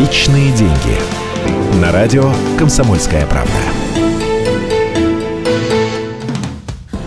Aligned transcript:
Личные 0.00 0.50
деньги. 0.52 0.96
На 1.78 1.92
радио 1.92 2.32
Комсомольская 2.58 3.26
правда. 3.26 3.52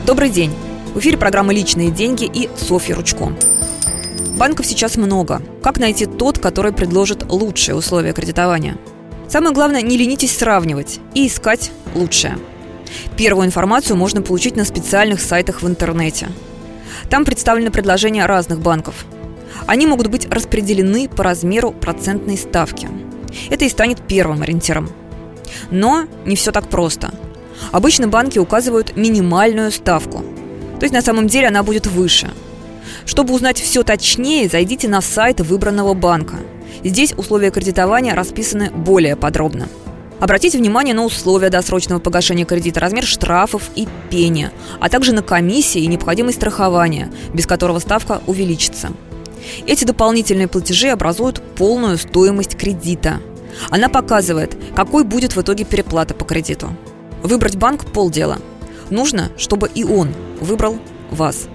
Добрый 0.06 0.30
день. 0.30 0.54
В 0.94 1.00
эфире 1.00 1.18
программа 1.18 1.56
«Личные 1.56 1.90
деньги» 1.90 2.26
и 2.26 2.52
Софья 2.56 2.94
Ручко. 2.94 3.34
Банков 4.38 4.68
сейчас 4.68 4.96
много. 4.96 5.42
Как 5.64 5.80
найти 5.80 6.06
тот, 6.06 6.38
который 6.38 6.72
предложит 6.72 7.26
лучшие 7.32 7.74
условия 7.74 8.14
кредитования? 8.14 8.78
Самое 9.28 9.56
главное, 9.56 9.82
не 9.82 9.98
ленитесь 9.98 10.38
сравнивать 10.38 11.00
и 11.16 11.26
искать 11.26 11.72
лучшее. 11.96 12.38
Первую 13.18 13.48
информацию 13.48 13.98
можно 13.98 14.22
получить 14.22 14.56
на 14.56 14.66
специальных 14.66 15.20
сайтах 15.20 15.64
в 15.64 15.68
интернете. 15.68 16.28
Там 17.10 17.26
представлены 17.26 17.72
предложения 17.72 18.28
разных 18.28 18.60
банков. 18.60 19.08
Они 19.68 19.88
могут 19.88 20.08
быть 20.08 20.28
распределены 20.30 21.08
по 21.08 21.24
размеру 21.24 21.72
процентной 21.72 22.38
ставки. 22.38 22.90
Это 23.50 23.66
и 23.66 23.70
станет 23.70 24.02
первым 24.08 24.42
ориентиром. 24.42 24.90
Но 25.72 26.06
не 26.26 26.36
все 26.36 26.52
так 26.52 26.68
просто. 26.68 27.14
Обычно 27.72 28.08
банки 28.08 28.40
указывают 28.40 28.96
минимальную 28.96 29.72
ставку. 29.72 30.20
То 30.80 30.84
есть 30.84 30.94
на 30.94 31.02
самом 31.02 31.28
деле 31.28 31.48
она 31.48 31.64
будет 31.64 31.88
выше. 31.88 32.30
Чтобы 33.06 33.34
узнать 33.34 33.60
все 33.60 33.84
точнее, 33.84 34.50
зайдите 34.50 34.88
на 34.88 35.02
сайт 35.02 35.40
выбранного 35.40 35.94
банка. 35.94 36.38
Здесь 36.84 37.14
условия 37.16 37.52
кредитования 37.52 38.16
расписаны 38.16 38.70
более 38.72 39.16
подробно. 39.16 39.68
Обратите 40.20 40.58
внимание 40.58 40.94
на 40.94 41.04
условия 41.04 41.50
досрочного 41.50 42.00
погашения 42.00 42.46
кредита, 42.46 42.80
размер 42.80 43.04
штрафов 43.04 43.64
и 43.76 43.88
пени, 44.10 44.52
а 44.80 44.90
также 44.90 45.14
на 45.14 45.22
комиссии 45.22 45.82
и 45.82 45.88
необходимость 45.88 46.38
страхования, 46.38 47.12
без 47.34 47.46
которого 47.46 47.80
ставка 47.80 48.22
увеличится. 48.26 48.92
Эти 49.66 49.86
дополнительные 49.86 50.48
платежи 50.48 50.90
образуют 50.90 51.42
полную 51.56 51.98
стоимость 51.98 52.58
кредита. 52.58 53.20
Она 53.70 53.90
показывает, 53.90 54.58
какой 54.76 55.04
будет 55.04 55.36
в 55.36 55.42
итоге 55.42 55.64
переплата 55.64 56.14
по 56.14 56.26
кредиту. 56.26 56.76
Выбрать 57.22 57.56
банк– 57.56 57.86
полдела. 57.94 58.40
Нужно, 58.90 59.32
чтобы 59.38 59.70
и 59.74 59.84
он 59.84 60.10
выбрал 60.40 60.78
вас. 61.12 61.48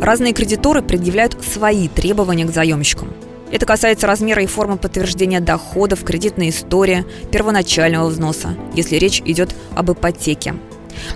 Разные 0.00 0.32
кредиторы 0.32 0.82
предъявляют 0.82 1.36
свои 1.44 1.88
требования 1.88 2.44
к 2.44 2.52
заемщикам. 2.52 3.12
Это 3.50 3.64
касается 3.64 4.06
размера 4.06 4.42
и 4.42 4.46
формы 4.46 4.76
подтверждения 4.76 5.40
доходов, 5.40 6.04
кредитной 6.04 6.50
истории, 6.50 7.06
первоначального 7.30 8.08
взноса, 8.08 8.54
если 8.74 8.96
речь 8.96 9.22
идет 9.24 9.54
об 9.74 9.90
ипотеке. 9.90 10.54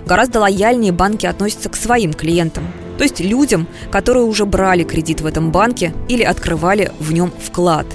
Гораздо 0.05 0.39
лояльнее 0.39 0.91
банки 0.91 1.25
относятся 1.25 1.69
к 1.69 1.75
своим 1.75 2.13
клиентам, 2.13 2.67
то 2.97 3.03
есть 3.03 3.19
людям, 3.19 3.67
которые 3.91 4.25
уже 4.25 4.45
брали 4.45 4.83
кредит 4.83 5.21
в 5.21 5.25
этом 5.25 5.51
банке 5.51 5.93
или 6.07 6.23
открывали 6.23 6.91
в 6.99 7.11
нем 7.11 7.31
вклад. 7.31 7.85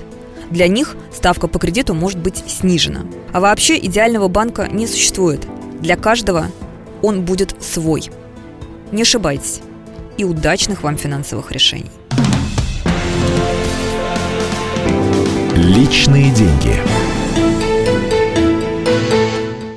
Для 0.50 0.66
них 0.66 0.96
ставка 1.14 1.46
по 1.46 1.58
кредиту 1.58 1.94
может 1.94 2.18
быть 2.18 2.42
снижена. 2.46 3.02
А 3.32 3.40
вообще 3.40 3.78
идеального 3.78 4.28
банка 4.28 4.68
не 4.70 4.86
существует. 4.86 5.46
Для 5.80 5.96
каждого 5.96 6.46
он 7.02 7.22
будет 7.24 7.54
свой. 7.62 8.10
Не 8.92 9.02
ошибайтесь. 9.02 9.60
И 10.16 10.24
удачных 10.24 10.82
вам 10.82 10.96
финансовых 10.96 11.52
решений. 11.52 11.90
Личные 15.54 16.30
деньги. 16.32 17.07